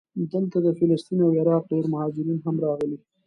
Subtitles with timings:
[0.31, 2.97] دلته د فلسطین او عراق ډېر مهاجرین هم راغلي.